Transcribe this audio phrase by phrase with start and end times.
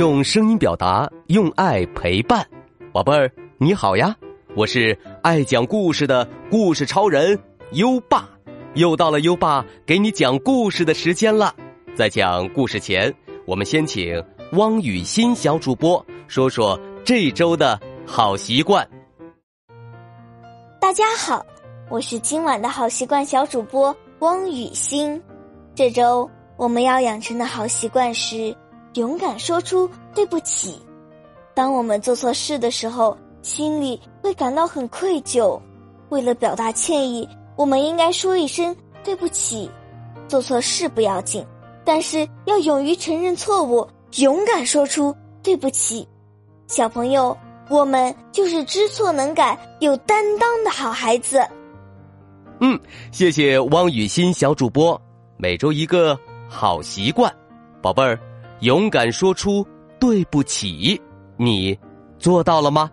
[0.00, 2.42] 用声音表达，用爱陪伴，
[2.90, 4.16] 宝贝儿你好呀！
[4.56, 7.38] 我是爱讲故事的故事超人
[7.72, 8.26] 优爸，
[8.72, 11.54] 又到了优爸给你讲故事的时间了。
[11.94, 13.14] 在讲故事前，
[13.44, 18.88] 我们先请汪雨欣小主播说说这周的好习惯。
[20.80, 21.44] 大家好，
[21.90, 25.20] 我是今晚的好习惯小主播汪雨欣。
[25.74, 26.26] 这周
[26.56, 28.56] 我们要养成的好习惯是。
[28.94, 30.80] 勇敢说出对不起。
[31.54, 35.60] 当我们做错事的时候，心里会感到很愧疚。
[36.08, 39.70] 为了表达歉意，我们应该说一声对不起。
[40.26, 41.44] 做错事不要紧，
[41.84, 43.86] 但是要勇于承认错误，
[44.18, 46.06] 勇敢说出对不起。
[46.66, 47.36] 小朋友，
[47.68, 51.44] 我们就是知错能改、有担当的好孩子。
[52.60, 52.78] 嗯，
[53.10, 55.00] 谢谢汪雨欣小主播。
[55.36, 57.32] 每周一个好习惯，
[57.80, 58.18] 宝贝儿。
[58.60, 59.66] 勇敢说出
[59.98, 61.00] 对不起，
[61.36, 61.78] 你
[62.18, 62.90] 做到了吗？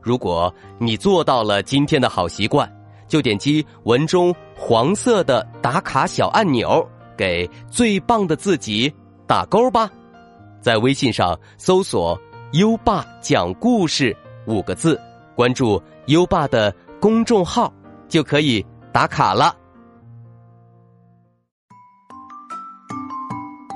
[0.00, 2.70] 如果你做到了今天的好习惯，
[3.06, 6.86] 就点击文中黄色的打卡小按钮，
[7.18, 8.92] 给最棒的自己
[9.26, 9.90] 打勾吧。
[10.62, 12.18] 在微信上搜索
[12.52, 14.98] “优爸讲故事”五个字，
[15.34, 17.70] 关注优爸的公众号，
[18.08, 19.54] 就可以打卡了。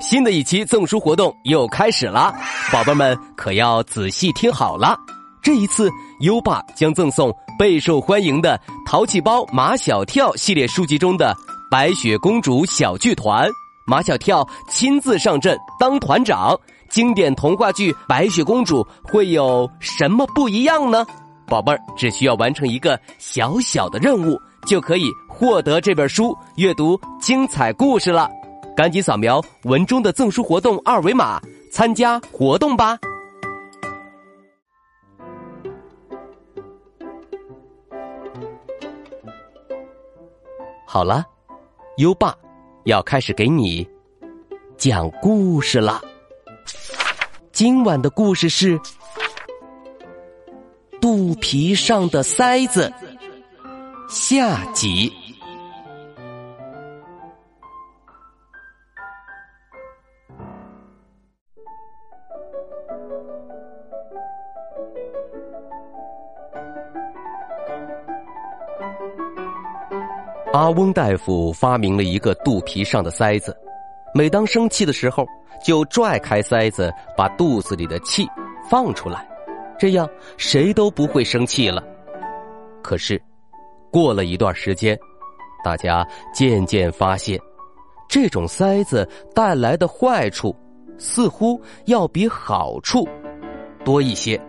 [0.00, 2.32] 新的一期赠书活动又开始了，
[2.72, 4.96] 宝贝们可要仔细听好了。
[5.42, 5.90] 这一次，
[6.20, 11.34] 优爸将赠送备受欢迎的《淘气包马小跳》系列书籍中的
[11.70, 13.48] 《白雪公主小剧团》，
[13.86, 16.56] 马小跳亲自上阵当团长。
[16.88, 21.04] 经典童话剧《白雪公主》会有什么不一样呢？
[21.46, 28.30] 宝贝儿只需要完成一个小小的任务，就可以获得这本书，阅读精彩故事了。
[28.78, 32.96] 赶紧扫描文中的赠书活动二维码，参加活动吧！
[40.86, 41.26] 好了，
[41.96, 42.32] 优爸
[42.84, 43.84] 要开始给你
[44.76, 46.00] 讲故事了。
[47.50, 48.78] 今晚的故事是
[51.00, 52.88] 《肚皮上的塞子》
[54.08, 55.12] 下集。
[70.52, 73.54] 阿翁大夫发明了一个肚皮上的塞子，
[74.14, 75.26] 每当生气的时候，
[75.62, 78.26] 就拽开塞子，把肚子里的气
[78.68, 79.28] 放出来，
[79.78, 81.84] 这样谁都不会生气了。
[82.82, 83.20] 可是，
[83.90, 84.98] 过了一段时间，
[85.62, 87.38] 大家渐渐发现，
[88.08, 90.56] 这种塞子带来的坏处，
[90.96, 93.06] 似乎要比好处
[93.84, 94.40] 多一些。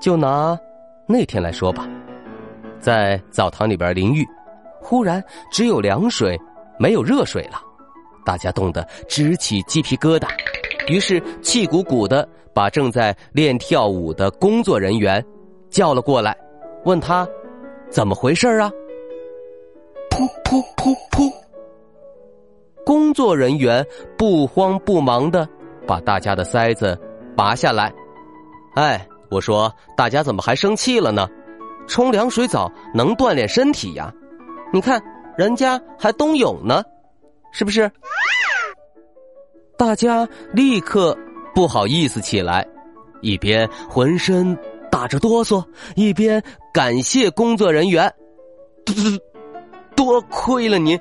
[0.00, 0.58] 就拿
[1.06, 1.88] 那天来说吧。
[2.80, 4.26] 在澡堂里边淋浴，
[4.80, 6.38] 忽然只有凉水，
[6.78, 7.60] 没有热水了，
[8.24, 10.28] 大家冻得直起鸡皮疙瘩，
[10.88, 15.24] 于是气鼓鼓的把正在练跳舞的工作人员
[15.70, 16.36] 叫了过来，
[16.84, 17.26] 问他
[17.90, 18.70] 怎么回事啊？
[20.10, 21.32] 噗噗噗噗！
[22.84, 25.46] 工作人员不慌不忙的
[25.86, 26.98] 把大家的塞子
[27.36, 27.92] 拔下来。
[28.74, 31.28] 哎，我说大家怎么还生气了呢？
[31.88, 34.12] 冲凉水澡能锻炼身体呀，
[34.72, 35.02] 你看
[35.36, 36.84] 人家还冬泳呢，
[37.50, 37.90] 是不是？
[39.76, 41.16] 大家立刻
[41.54, 42.66] 不好意思起来，
[43.22, 44.56] 一边浑身
[44.90, 45.64] 打着哆嗦，
[45.96, 48.12] 一边感谢工作人员。
[49.96, 50.98] 多亏了您，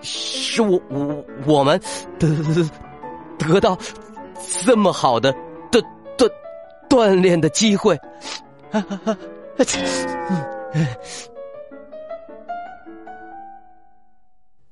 [0.00, 1.80] 是我我我们
[2.18, 2.28] 得
[3.38, 3.76] 得到
[4.64, 5.32] 这么好的
[5.70, 5.82] 锻
[6.16, 6.30] 锻
[6.88, 7.96] 锻炼的机会。
[8.70, 9.16] 哈哈哈。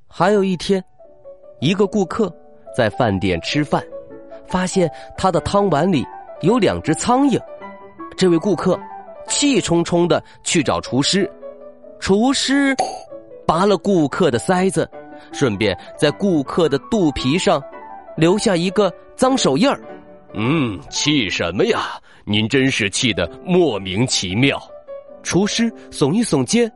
[0.08, 0.82] 还有一天，
[1.60, 2.34] 一个顾客
[2.76, 3.84] 在饭店吃饭，
[4.46, 6.04] 发现他的汤碗里
[6.40, 7.38] 有两只苍蝇。
[8.16, 8.80] 这位顾客
[9.28, 11.30] 气冲冲的去找厨师，
[12.00, 12.74] 厨师
[13.46, 14.90] 拔了顾客的塞子，
[15.32, 17.62] 顺便在顾客的肚皮上
[18.16, 19.80] 留下一个脏手印儿。
[20.34, 22.00] 嗯，气什么呀？
[22.24, 24.60] 您真是气得莫名其妙。
[25.28, 26.72] 厨师耸一耸肩：“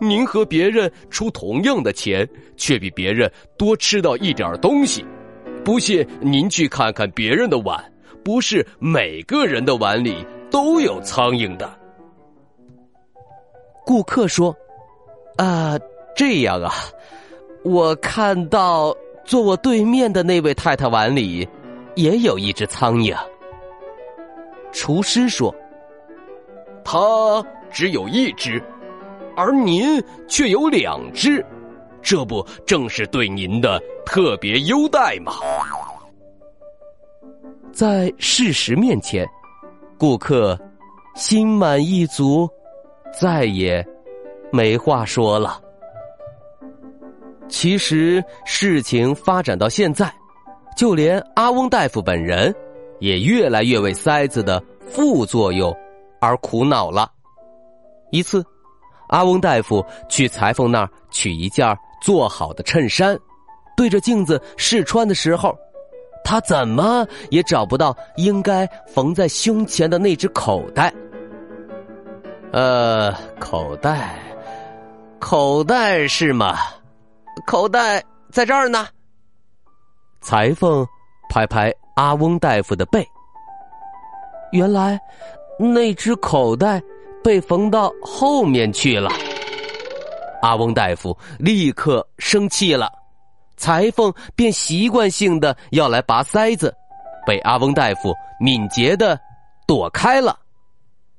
[0.00, 5.04] 您和别人出同样的钱，却比别人多吃到一点东西。
[5.64, 7.80] 不信您去看看别人的碗，
[8.24, 11.72] 不是每个人的碗里都有苍蝇的。”
[13.86, 14.52] 顾客说
[15.38, 15.78] ：“啊，
[16.16, 16.72] 这样啊，
[17.62, 18.92] 我看到
[19.24, 21.48] 坐我对面的那位太太碗里
[21.94, 23.16] 也有一只苍蝇。
[24.72, 25.54] 厨师说
[26.84, 28.62] ：“他只有一只，
[29.36, 31.44] 而您却有两只，
[32.02, 35.32] 这不正是对您的特别优待吗？”
[37.72, 39.26] 在事实面前，
[39.98, 40.58] 顾客
[41.14, 42.46] 心满意足，
[43.18, 43.84] 再也
[44.52, 45.58] 没话说了。
[47.48, 50.12] 其实事情发展到现在，
[50.76, 52.54] 就连阿翁大夫本人
[52.98, 55.74] 也越来越为塞子的副作用
[56.22, 57.10] 而苦恼了。
[58.12, 58.44] 一次，
[59.08, 63.18] 阿翁大夫去裁缝那儿取一件做好的衬衫，
[63.76, 65.52] 对着镜子试穿的时候，
[66.24, 70.94] 他怎么也找不到应该缝在胸前的那只口袋。
[72.52, 74.18] 呃，口袋，
[75.18, 76.56] 口袋是吗？
[77.46, 78.86] 口袋在这儿呢。
[80.20, 80.86] 裁缝
[81.28, 83.04] 拍拍阿翁大夫的背，
[84.52, 85.00] 原来
[85.62, 86.82] 那只口袋
[87.22, 89.10] 被缝到后面去了。
[90.42, 92.90] 阿翁大夫立刻生气了，
[93.56, 96.74] 裁缝便习惯性的要来拔塞子，
[97.24, 99.18] 被阿翁大夫敏捷的
[99.68, 100.36] 躲开了。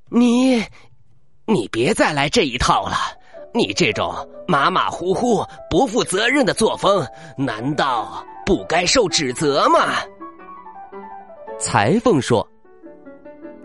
[0.10, 0.62] 你，
[1.45, 2.98] 你别再来这一套了。
[3.54, 4.13] 你这种
[4.48, 7.07] 马马虎虎、不负责任的作风，
[7.38, 9.94] 难道不该受指责吗？
[11.60, 12.45] 裁缝说：“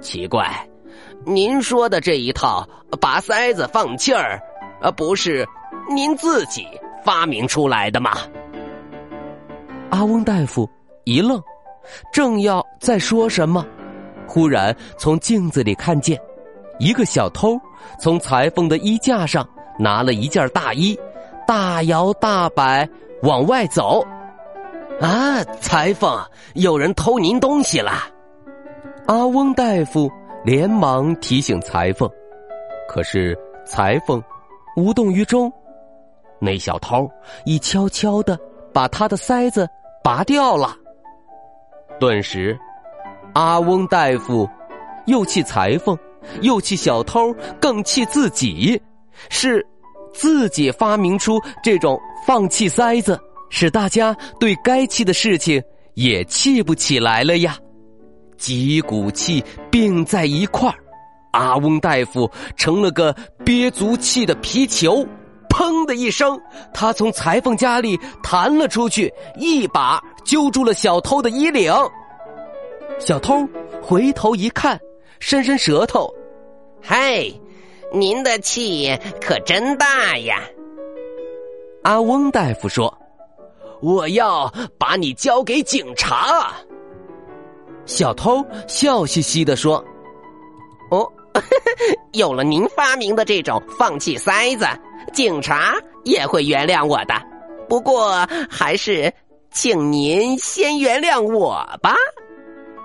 [0.00, 0.67] 奇怪，
[1.28, 2.66] 您说的这一套
[3.00, 4.40] 拔塞子放气儿，
[4.80, 5.46] 呃，不是
[5.88, 6.66] 您自己
[7.04, 8.16] 发明出来的吗？”
[9.90, 10.68] 阿翁大夫
[11.04, 11.40] 一愣，
[12.12, 13.64] 正要再说什么，
[14.26, 16.18] 忽然从镜子里看见
[16.78, 17.58] 一个小偷
[17.98, 19.46] 从裁缝的衣架上。
[19.80, 20.98] 拿了一件大衣，
[21.46, 22.84] 大摇大摆
[23.22, 24.04] 往外走。
[25.00, 26.20] 啊，裁缝，
[26.54, 27.92] 有人偷您东西了！
[29.06, 30.10] 阿翁大夫
[30.44, 32.08] 连忙提醒裁缝，
[32.88, 33.36] 可是
[33.66, 34.22] 裁缝
[34.76, 35.52] 无动于衷。
[36.40, 37.10] 那小偷
[37.44, 38.38] 已悄悄的
[38.72, 39.68] 把他的塞子
[40.02, 40.76] 拔掉了。
[41.98, 42.56] 顿时，
[43.34, 44.48] 阿翁大夫
[45.06, 45.98] 又气裁缝，
[46.42, 48.80] 又气小偷，更气自己。
[49.30, 49.66] 是
[50.14, 53.18] 自己发明出这种放气塞子，
[53.50, 55.60] 使大家对该气的事情
[55.94, 57.58] 也气不起来了呀。
[58.38, 60.74] 几股气并在一块儿，
[61.32, 63.14] 阿翁大夫成了个
[63.44, 65.06] 憋足气的皮球。
[65.50, 66.40] 砰的一声，
[66.72, 71.72] 他从裁缝家里弹了出去，一把揪住了小偷的衣领。
[73.00, 73.46] 小偷
[73.82, 74.78] 回头一看，
[75.18, 76.08] 伸伸舌头，
[76.80, 77.24] 嗨。
[77.90, 80.42] 您的气可真大呀！
[81.84, 82.92] 阿翁大夫说
[83.80, 86.52] ：“我要把你交给警察。”
[87.88, 89.82] 小偷笑嘻嘻的说
[90.92, 91.10] ：“哦，
[92.12, 94.66] 有了您发明的这种放气塞子，
[95.14, 95.74] 警察
[96.04, 97.14] 也会原谅我的。
[97.66, 99.10] 不过，还是
[99.50, 101.94] 请您先原谅我吧。”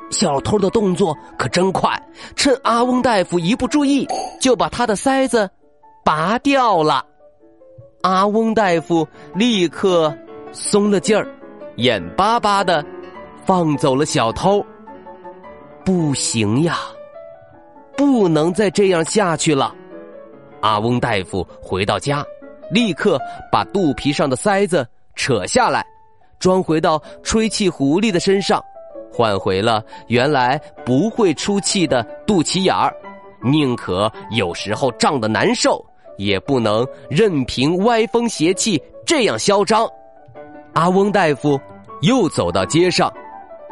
[0.10, 1.92] 小偷的动作可真快，
[2.38, 4.08] 趁阿翁大夫一不注意，
[4.40, 5.50] 就把他的塞子
[6.06, 7.06] 拔掉了。
[8.04, 9.06] 阿翁大夫
[9.36, 10.16] 立刻
[10.54, 11.28] 松了劲儿，
[11.76, 12.86] 眼巴巴的
[13.46, 14.66] 放走了小偷。
[15.86, 16.78] 不行呀，
[17.98, 19.76] 不能再这样下去了。
[20.62, 22.26] 阿翁大夫回到家，
[22.72, 23.20] 立刻
[23.52, 25.86] 把肚皮上的塞子扯下来，
[26.40, 28.64] 装回到吹气狐狸的身上。
[29.12, 32.96] 换回了原来不会出气的肚脐眼儿，
[33.44, 35.86] 宁可有时候胀得难受，
[36.18, 39.88] 也不能任凭歪风邪气这样嚣张。
[40.74, 41.60] 阿翁大夫
[42.02, 43.14] 又走到街上，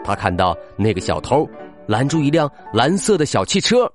[0.04, 1.50] 他看到那个小偷
[1.92, 3.92] 拦住一辆蓝色的小汽车，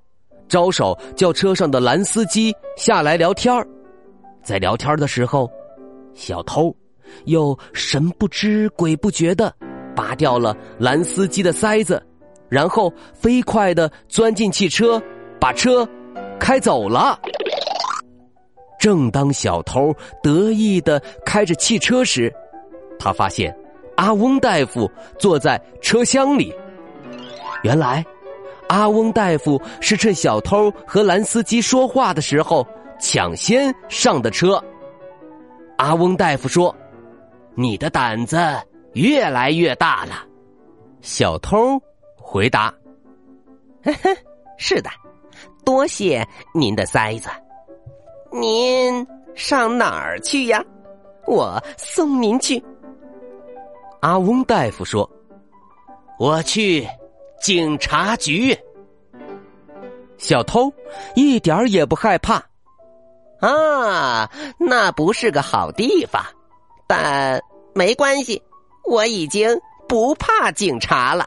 [0.48, 3.50] 招手叫车上的蓝司机下来聊天
[4.42, 5.50] 在聊天的时候，
[6.12, 6.76] 小偷
[7.24, 9.50] 又神不知鬼不觉的。
[9.94, 12.02] 拔掉了蓝司机的塞子，
[12.50, 15.02] 然后飞快的钻进汽车，
[15.40, 15.88] 把车
[16.38, 17.18] 开走了。
[18.78, 19.90] 正当小偷
[20.22, 22.30] 得意的开着汽车时，
[22.98, 23.56] 他发现
[23.96, 24.86] 阿翁大夫
[25.18, 26.52] 坐在车厢里。
[27.66, 28.06] 原来，
[28.68, 32.64] 阿翁大夫是趁小偷和蓝司机说话的时候
[33.00, 34.62] 抢先上的车。
[35.78, 36.72] 阿翁大夫说
[37.56, 38.38] ：“你的胆子。”
[38.94, 40.24] 越来越大了，
[41.02, 41.78] 小偷
[42.16, 42.72] 回答
[44.56, 44.88] ：“是的，
[45.66, 47.28] 多谢您的塞子。
[48.32, 50.64] 您上哪儿去呀？
[51.26, 52.62] 我送您去。”
[54.00, 55.06] 阿翁大夫说
[56.18, 56.88] ：“我去
[57.40, 58.56] 警察局。
[60.18, 60.72] 小偷
[61.14, 62.42] 一点儿也不害怕。
[63.40, 66.24] 啊，那不是个好地方，
[66.86, 67.40] 但
[67.74, 68.42] 没关系，
[68.84, 69.48] 我已经
[69.86, 71.26] 不怕警察了。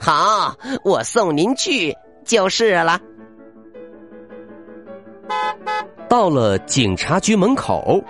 [0.00, 2.98] 好，我送您去就是了。
[6.08, 8.02] 到了警察局门口，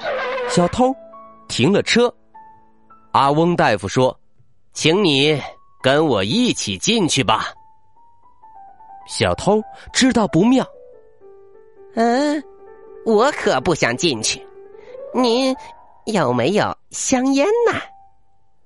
[0.49, 0.95] 小偷
[1.49, 2.13] 停了车。
[3.11, 4.17] 阿翁大夫说
[4.73, 5.39] ：“请你
[5.83, 7.47] 跟我一起进去吧。”
[9.09, 9.61] 小偷
[9.93, 10.65] 知道不妙，
[11.97, 12.43] 嗯，
[13.05, 14.41] 我可不想进去。
[15.13, 15.55] 您
[16.07, 17.79] 有没有香烟呢？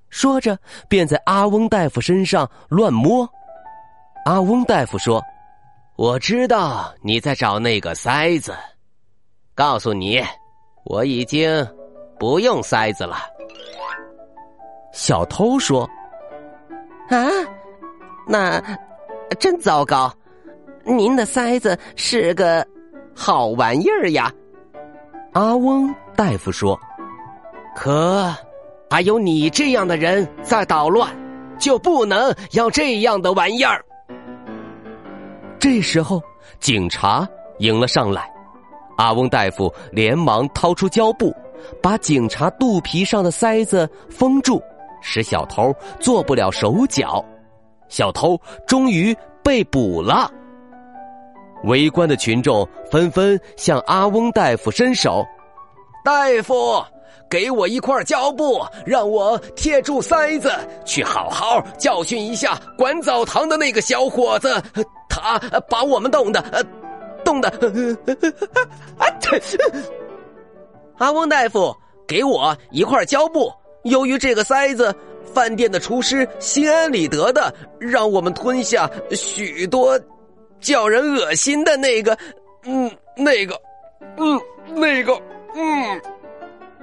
[0.09, 0.57] 说着，
[0.87, 3.27] 便在阿翁大夫身上乱摸。
[4.25, 5.21] 阿翁大夫说
[5.97, 8.55] ：“我知道你在找那个塞子，
[9.53, 10.23] 告诉你，
[10.85, 11.67] 我已经
[12.17, 13.17] 不用塞子了。”
[14.93, 15.89] 小偷说
[17.09, 17.27] ：“啊，
[18.27, 18.61] 那
[19.39, 20.13] 真糟糕！
[20.83, 22.65] 您的塞子是个
[23.15, 24.31] 好玩意儿呀。”
[25.33, 26.79] 阿翁大夫说
[27.75, 28.33] ：“可
[28.89, 31.15] 还有你这样的人在捣乱，
[31.59, 33.83] 就不能要这样的玩意儿。”
[35.59, 36.21] 这时候，
[36.59, 37.27] 警察
[37.59, 38.29] 迎了上来，
[38.97, 41.35] 阿翁大夫连忙掏出胶布，
[41.81, 44.61] 把警察肚皮上的塞子封住。
[45.01, 47.23] 使小偷做不了手脚，
[47.89, 50.31] 小偷终于被捕了。
[51.63, 55.25] 围观的群众纷纷向阿翁大夫伸手
[56.05, 56.85] ：“大夫，
[57.27, 60.51] 给我一块胶布，让我贴住塞子，
[60.85, 64.61] 去好好教训一下管澡堂的那个小伙子。
[65.09, 66.63] 他把我们冻的，
[67.25, 67.51] 冻的。
[70.99, 71.75] 阿翁大夫，
[72.07, 73.51] 给我一块胶布。”
[73.87, 74.93] 由于这个塞子，
[75.33, 79.99] 饭店的厨师心安理得的让我们吞下许多
[80.59, 82.17] 叫人恶心的那个，
[82.65, 83.59] 嗯，那个，
[84.17, 84.39] 嗯，
[84.75, 85.13] 那个，
[85.55, 86.01] 嗯，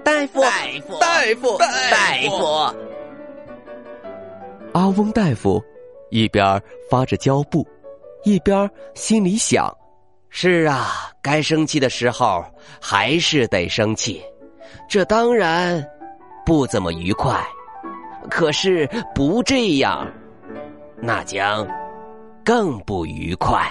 [0.05, 0.49] 大夫，大
[0.87, 2.77] 夫，大夫，大夫。
[4.73, 5.63] 阿翁大夫
[6.11, 7.67] 一边发着胶布，
[8.25, 9.73] 一边心里想：
[10.31, 12.45] 是啊，该生气的时候
[12.81, 14.23] 还是得生气，
[14.89, 15.85] 这当然。
[16.45, 17.43] 不怎么愉快，
[18.31, 20.07] 可是不这样，
[21.01, 21.67] 那将
[22.45, 23.67] 更不愉快。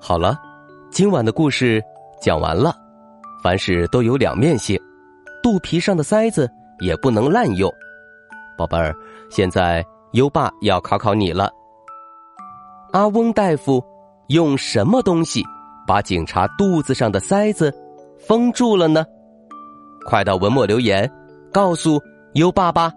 [0.00, 0.40] 好了，
[0.90, 1.82] 今晚的故事
[2.22, 2.74] 讲完了。
[3.44, 4.80] 凡事都有两面性，
[5.42, 6.50] 肚皮上的塞子。
[6.80, 7.72] 也不能滥用，
[8.56, 8.94] 宝贝儿，
[9.30, 11.50] 现在优爸要考考你了。
[12.92, 13.84] 阿翁大夫
[14.28, 15.44] 用什么东西
[15.86, 17.72] 把警察肚子上的塞子
[18.18, 19.04] 封住了呢？
[20.06, 21.10] 快到文末留言
[21.52, 22.00] 告诉
[22.34, 22.92] 优爸吧。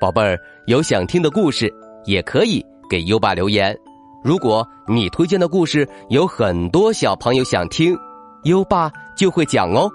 [0.00, 1.72] 宝贝儿，有想听的故事
[2.04, 3.76] 也可以给优爸留言。
[4.22, 7.96] 如果你推荐的故事有很多小朋友想听，
[8.44, 9.90] 优爸就会讲哦。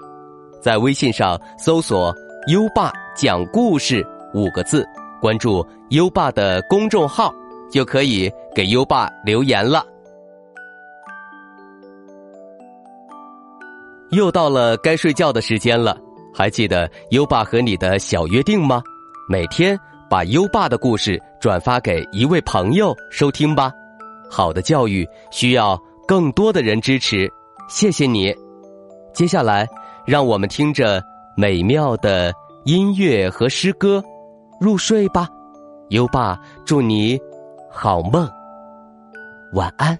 [0.60, 2.14] 在微信上搜索。
[2.46, 4.86] 优爸讲故事五个字，
[5.20, 7.34] 关注优爸的公众号，
[7.68, 9.84] 就可以给优爸留言了。
[14.10, 15.98] 又到了该睡觉的时间了，
[16.32, 18.80] 还记得优爸和你的小约定吗？
[19.28, 19.76] 每天
[20.08, 23.72] 把优爸的故事转发给一位朋友收听吧。
[24.30, 25.76] 好的教育需要
[26.06, 27.28] 更多的人支持，
[27.68, 28.32] 谢谢你。
[29.12, 29.66] 接下来，
[30.06, 31.02] 让我们听着。
[31.38, 32.32] 美妙的
[32.64, 34.02] 音乐和诗歌，
[34.58, 35.28] 入睡吧，
[35.90, 37.20] 优爸祝你
[37.70, 38.26] 好梦，
[39.52, 39.98] 晚安。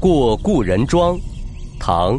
[0.00, 1.18] 过故人庄，
[1.78, 2.18] 唐。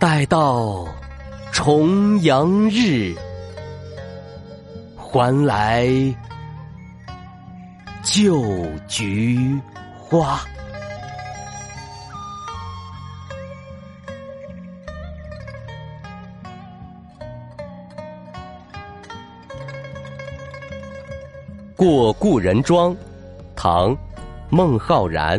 [0.00, 0.88] 待到
[1.52, 3.14] 重阳日，
[4.96, 5.90] 还来
[8.02, 8.42] 就
[8.88, 9.60] 菊
[9.98, 10.40] 花。
[21.76, 22.96] 过故人庄，
[23.54, 23.94] 唐·
[24.48, 25.38] 孟浩然。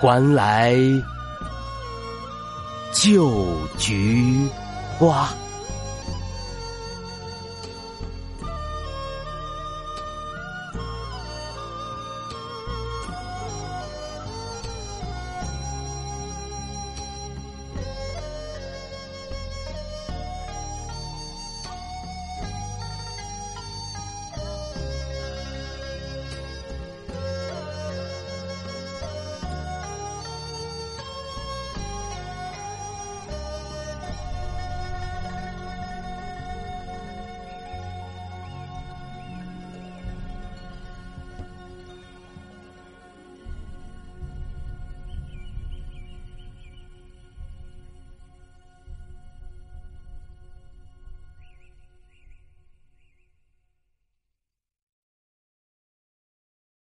[0.00, 0.76] 还来
[2.92, 3.30] 旧
[3.76, 4.46] 菊
[4.98, 5.28] 花。